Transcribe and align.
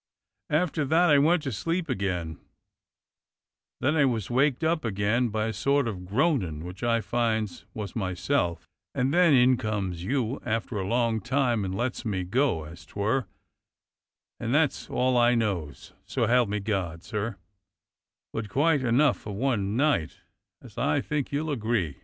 After 0.49 0.83
that 0.83 1.11
I 1.11 1.19
went 1.19 1.43
to 1.43 1.51
sleep 1.51 1.87
again; 1.87 2.39
then 3.81 3.95
I 3.95 4.05
was 4.05 4.31
waked 4.31 4.63
up 4.63 4.83
again 4.83 5.29
by 5.29 5.45
a 5.45 5.53
sort 5.53 5.87
of 5.87 6.07
groanin', 6.07 6.65
which 6.65 6.81
I 6.81 7.01
finds 7.01 7.65
was 7.75 7.95
myself, 7.95 8.67
and 8.95 9.13
then 9.13 9.35
in 9.35 9.57
comes 9.57 10.03
you 10.03 10.41
after 10.43 10.79
a 10.79 10.87
long 10.87 11.19
time 11.21 11.63
and 11.63 11.75
lets 11.75 12.03
me 12.03 12.23
go, 12.23 12.63
as 12.63 12.83
'twere, 12.83 13.27
and 14.39 14.55
that's 14.55 14.89
all 14.89 15.19
I 15.19 15.35
knows, 15.35 15.93
so 16.03 16.25
help 16.25 16.49
me 16.49 16.59
God, 16.59 17.03
sir; 17.03 17.35
but 18.33 18.49
quite 18.49 18.81
enough 18.81 19.17
for 19.17 19.35
one 19.35 19.77
night, 19.77 20.21
as 20.63 20.79
I 20.79 20.99
thinks 21.01 21.31
you'll 21.31 21.51
agree." 21.51 21.99